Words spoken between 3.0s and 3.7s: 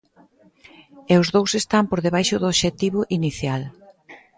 inicial.